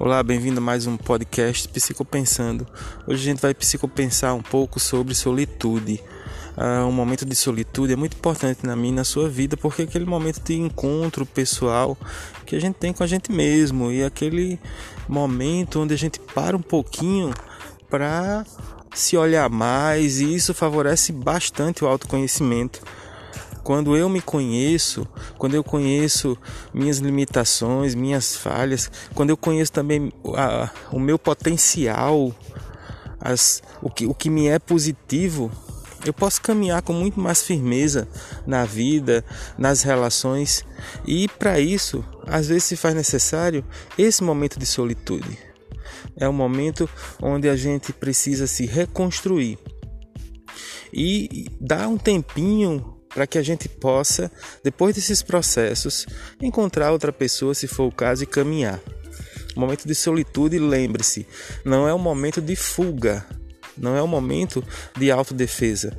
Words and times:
Olá, 0.00 0.22
bem-vindo 0.22 0.58
a 0.58 0.60
mais 0.60 0.86
um 0.86 0.96
podcast 0.96 1.66
Psicopensando. 1.68 2.64
Hoje 3.04 3.20
a 3.20 3.24
gente 3.24 3.42
vai 3.42 3.52
psicopensar 3.52 4.32
um 4.32 4.40
pouco 4.40 4.78
sobre 4.78 5.12
solitude. 5.12 6.00
Uh, 6.56 6.86
um 6.86 6.92
momento 6.92 7.26
de 7.26 7.34
solitude 7.34 7.94
é 7.94 7.96
muito 7.96 8.16
importante 8.16 8.64
na 8.64 8.76
minha 8.76 8.92
e 8.92 8.94
na 8.94 9.02
sua 9.02 9.28
vida, 9.28 9.56
porque 9.56 9.82
é 9.82 9.84
aquele 9.86 10.04
momento 10.04 10.40
de 10.40 10.54
encontro 10.54 11.26
pessoal 11.26 11.98
que 12.46 12.54
a 12.54 12.60
gente 12.60 12.76
tem 12.76 12.92
com 12.92 13.02
a 13.02 13.08
gente 13.08 13.32
mesmo 13.32 13.90
e 13.90 14.04
aquele 14.04 14.60
momento 15.08 15.80
onde 15.80 15.94
a 15.94 15.98
gente 15.98 16.20
para 16.20 16.56
um 16.56 16.62
pouquinho 16.62 17.34
para 17.90 18.46
se 18.94 19.16
olhar 19.16 19.50
mais 19.50 20.20
e 20.20 20.32
isso 20.32 20.54
favorece 20.54 21.10
bastante 21.10 21.82
o 21.82 21.88
autoconhecimento. 21.88 22.80
Quando 23.68 23.94
eu 23.94 24.08
me 24.08 24.22
conheço, 24.22 25.06
quando 25.36 25.52
eu 25.52 25.62
conheço 25.62 26.38
minhas 26.72 27.00
limitações, 27.00 27.94
minhas 27.94 28.34
falhas, 28.34 28.90
quando 29.14 29.28
eu 29.28 29.36
conheço 29.36 29.70
também 29.70 30.10
a, 30.34 30.70
o 30.90 30.98
meu 30.98 31.18
potencial, 31.18 32.34
as, 33.20 33.62
o, 33.82 33.90
que, 33.90 34.06
o 34.06 34.14
que 34.14 34.30
me 34.30 34.46
é 34.46 34.58
positivo, 34.58 35.52
eu 36.02 36.14
posso 36.14 36.40
caminhar 36.40 36.80
com 36.80 36.94
muito 36.94 37.20
mais 37.20 37.42
firmeza 37.42 38.08
na 38.46 38.64
vida, 38.64 39.22
nas 39.58 39.82
relações, 39.82 40.64
e 41.06 41.28
para 41.28 41.60
isso, 41.60 42.02
às 42.26 42.48
vezes 42.48 42.64
se 42.64 42.74
faz 42.74 42.94
necessário 42.94 43.62
esse 43.98 44.24
momento 44.24 44.58
de 44.58 44.64
solitude. 44.64 45.38
É 46.16 46.26
um 46.26 46.32
momento 46.32 46.88
onde 47.20 47.50
a 47.50 47.54
gente 47.54 47.92
precisa 47.92 48.46
se 48.46 48.64
reconstruir 48.64 49.58
e 50.90 51.50
dar 51.60 51.86
um 51.86 51.98
tempinho 51.98 52.96
para 53.14 53.26
que 53.26 53.38
a 53.38 53.42
gente 53.42 53.68
possa, 53.68 54.30
depois 54.62 54.94
desses 54.94 55.22
processos, 55.22 56.06
encontrar 56.40 56.92
outra 56.92 57.12
pessoa, 57.12 57.54
se 57.54 57.66
for 57.66 57.84
o 57.84 57.92
caso, 57.92 58.22
e 58.22 58.26
caminhar. 58.26 58.80
O 59.56 59.60
momento 59.60 59.86
de 59.86 59.94
solitude, 59.94 60.58
lembre-se, 60.58 61.26
não 61.64 61.88
é 61.88 61.94
um 61.94 61.98
momento 61.98 62.40
de 62.40 62.54
fuga, 62.54 63.26
não 63.76 63.96
é 63.96 64.02
um 64.02 64.06
momento 64.06 64.62
de 64.96 65.10
autodefesa. 65.10 65.96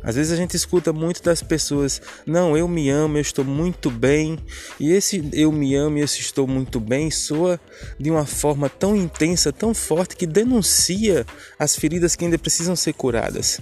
Às 0.00 0.14
vezes 0.14 0.32
a 0.32 0.36
gente 0.36 0.54
escuta 0.54 0.92
muito 0.92 1.22
das 1.22 1.42
pessoas: 1.42 2.00
não, 2.24 2.56
eu 2.56 2.68
me 2.68 2.88
amo, 2.88 3.16
eu 3.16 3.20
estou 3.20 3.44
muito 3.44 3.90
bem. 3.90 4.38
E 4.78 4.92
esse 4.92 5.28
eu 5.32 5.50
me 5.50 5.74
amo 5.74 5.98
e 5.98 6.02
esse 6.02 6.20
estou 6.20 6.46
muito 6.46 6.78
bem 6.78 7.10
soa 7.10 7.58
de 7.98 8.10
uma 8.10 8.24
forma 8.24 8.68
tão 8.68 8.94
intensa, 8.94 9.52
tão 9.52 9.74
forte, 9.74 10.16
que 10.16 10.26
denuncia 10.26 11.26
as 11.58 11.74
feridas 11.74 12.14
que 12.14 12.24
ainda 12.24 12.38
precisam 12.38 12.76
ser 12.76 12.92
curadas 12.92 13.60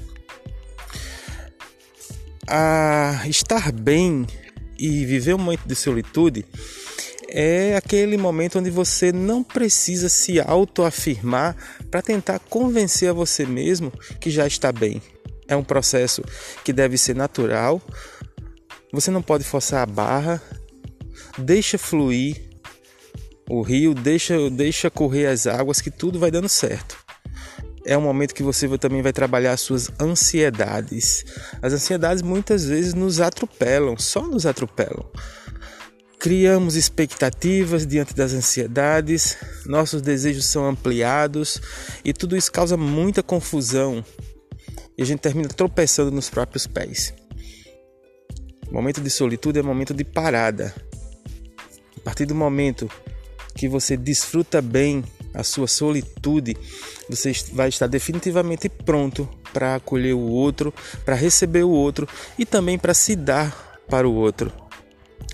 a 2.49 3.23
estar 3.27 3.73
bem 3.73 4.27
e 4.79 5.05
viver 5.05 5.35
um 5.35 5.39
momento 5.39 5.67
de 5.67 5.75
solitude 5.75 6.45
é 7.29 7.77
aquele 7.77 8.17
momento 8.17 8.59
onde 8.59 8.71
você 8.71 9.13
não 9.13 9.43
precisa 9.43 10.09
se 10.09 10.41
autoafirmar 10.41 11.57
para 11.91 12.03
tentar 12.03 12.39
convencer 12.39 13.11
a 13.11 13.13
você 13.13 13.45
mesmo 13.45 13.93
que 14.21 14.31
já 14.31 14.47
está 14.47 14.73
bem. 14.73 15.03
É 15.49 15.57
um 15.57 15.65
processo 15.65 16.23
que 16.65 16.73
deve 16.73 16.97
ser 16.97 17.15
natural. 17.15 17.81
Você 18.93 19.11
não 19.11 19.23
pode 19.23 19.45
forçar 19.45 19.83
a 19.83 19.87
barra. 19.87 20.43
Deixa 21.39 21.77
fluir 21.77 22.43
o 23.49 23.63
rio, 23.63 23.95
deixa, 23.95 24.51
deixa 24.51 24.91
correr 24.91 25.27
as 25.27 25.47
águas 25.47 25.81
que 25.81 25.91
tudo 25.91 26.19
vai 26.19 26.31
dando 26.31 26.49
certo 26.49 27.06
é 27.87 27.97
um 27.97 28.01
momento 28.01 28.35
que 28.35 28.43
você 28.43 28.69
também 28.77 29.01
vai 29.01 29.13
trabalhar 29.13 29.53
as 29.53 29.61
suas 29.61 29.89
ansiedades. 30.01 31.25
As 31.63 31.73
ansiedades 31.73 32.21
muitas 32.21 32.65
vezes 32.65 32.93
nos 32.93 33.21
atropelam, 33.21 33.97
só 33.97 34.27
nos 34.27 34.45
atropelam. 34.45 35.09
Criamos 36.19 36.75
expectativas 36.75 37.87
diante 37.87 38.13
das 38.13 38.33
ansiedades, 38.33 39.37
nossos 39.65 40.03
desejos 40.03 40.47
são 40.47 40.67
ampliados 40.67 41.61
e 42.05 42.13
tudo 42.13 42.37
isso 42.37 42.51
causa 42.51 42.77
muita 42.77 43.23
confusão 43.23 44.05
e 44.99 45.03
a 45.03 45.07
gente 45.07 45.21
termina 45.21 45.49
tropeçando 45.49 46.11
nos 46.11 46.29
próprios 46.29 46.67
pés. 46.67 47.15
Momento 48.71 49.01
de 49.01 49.11
solitude 49.11 49.61
é 49.61 49.63
momento 49.63 49.95
de 49.95 50.03
parada. 50.03 50.75
A 51.97 52.01
partir 52.01 52.27
do 52.27 52.35
momento 52.35 52.91
que 53.55 53.69
você 53.69 53.97
desfruta 53.97 54.61
bem 54.61 55.05
a 55.37 55.45
sua 55.45 55.69
solitude, 55.69 56.57
você 57.09 57.31
vai 57.53 57.69
estar 57.69 57.87
definitivamente 57.87 58.71
pronto 58.71 59.29
para 59.53 59.75
acolher 59.75 60.15
o 60.15 60.21
outro, 60.21 60.73
para 61.05 61.15
receber 61.15 61.63
o 61.63 61.71
outro 61.71 62.09
e 62.39 62.47
também 62.47 62.79
para 62.79 62.95
se 62.95 63.15
dar 63.15 63.79
para 63.89 64.09
o 64.09 64.15
outro. 64.15 64.51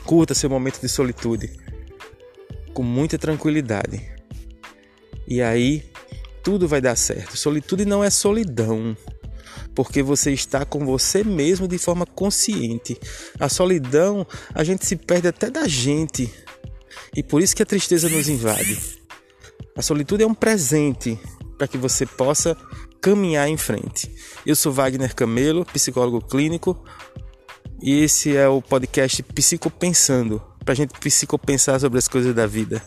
Curta 0.04 0.34
seu 0.34 0.50
momento 0.50 0.80
de 0.80 0.88
solitude 0.88 1.52
com 2.74 2.82
muita 2.82 3.16
tranquilidade. 3.16 4.10
E 5.26 5.40
aí 5.40 5.84
tudo 6.42 6.66
vai 6.66 6.80
dar 6.80 6.96
certo. 6.96 7.36
Solitude 7.36 7.84
não 7.84 8.02
é 8.02 8.10
solidão, 8.10 8.96
porque 9.72 10.02
você 10.02 10.32
está 10.32 10.64
com 10.64 10.84
você 10.84 11.22
mesmo 11.22 11.69
de 11.69 11.78
forma 11.78 12.04
consciente. 12.04 12.98
A 13.38 13.48
solidão, 13.48 14.26
a 14.52 14.64
gente 14.64 14.84
se 14.84 14.96
perde 14.96 15.28
até 15.28 15.48
da 15.48 15.69
gente. 15.69 16.32
E 17.14 17.22
por 17.22 17.40
isso 17.40 17.54
que 17.54 17.62
a 17.62 17.66
tristeza 17.66 18.08
nos 18.08 18.28
invade. 18.28 19.01
A 19.75 19.81
solitude 19.81 20.22
é 20.22 20.27
um 20.27 20.34
presente 20.34 21.19
para 21.56 21.66
que 21.66 21.78
você 21.78 22.05
possa 22.05 22.56
caminhar 23.00 23.49
em 23.49 23.56
frente. 23.56 24.15
Eu 24.44 24.55
sou 24.55 24.71
Wagner 24.71 25.15
Camelo, 25.15 25.65
psicólogo 25.65 26.21
clínico, 26.21 26.78
e 27.81 28.03
esse 28.03 28.37
é 28.37 28.47
o 28.47 28.61
podcast 28.61 29.22
Psicopensando, 29.22 30.43
para 30.62 30.72
a 30.72 30.77
gente 30.77 30.93
psicopensar 31.00 31.81
sobre 31.81 31.99
as 31.99 32.06
coisas 32.06 32.34
da 32.34 32.47
vida. 32.47 32.82